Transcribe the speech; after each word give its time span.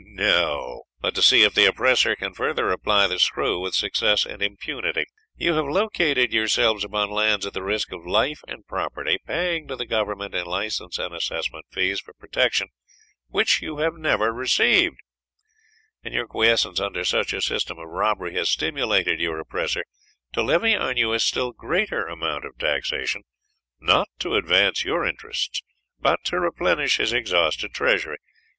No! 0.07 0.85
but 0.99 1.13
to 1.13 1.21
see 1.21 1.43
if 1.43 1.53
the 1.53 1.65
oppressor 1.67 2.15
can 2.15 2.33
further 2.33 2.71
apply 2.71 3.05
the 3.05 3.19
screw 3.19 3.59
with 3.59 3.75
success 3.75 4.25
and 4.25 4.41
impunity. 4.41 5.05
You 5.35 5.53
have 5.53 5.67
located 5.67 6.33
yourselves 6.33 6.83
upon 6.83 7.11
lands 7.11 7.45
at 7.45 7.53
the 7.53 7.61
risk 7.61 7.91
of 7.91 8.07
life 8.07 8.41
and 8.47 8.65
property, 8.65 9.19
paying 9.27 9.67
to 9.67 9.75
the 9.75 9.85
Government 9.85 10.33
in 10.33 10.45
license 10.47 10.97
and 10.97 11.13
assessment 11.13 11.67
fees 11.71 11.99
for 11.99 12.13
protection 12.15 12.69
which 13.27 13.61
you 13.61 13.77
have 13.77 13.93
never 13.93 14.33
received, 14.33 14.95
and 16.03 16.15
your 16.15 16.25
quiesence 16.25 16.79
under 16.79 17.05
such 17.05 17.31
a 17.31 17.39
system 17.39 17.77
of 17.77 17.87
robbery 17.87 18.33
has 18.33 18.49
stimulated 18.49 19.19
your 19.19 19.37
oppressor 19.39 19.85
to 20.33 20.41
levy 20.41 20.75
on 20.75 20.97
you 20.97 21.13
a 21.13 21.19
still 21.19 21.51
greater 21.51 22.07
amount 22.07 22.43
of 22.43 22.57
taxation, 22.57 23.21
not 23.79 24.07
to 24.17 24.33
advance 24.33 24.83
your 24.83 25.05
interests, 25.05 25.61
but 25.99 26.17
to 26.23 26.39
replenish 26.39 26.97
his 26.97 27.13
exhausted 27.13 27.71
treasury. 27.71 28.17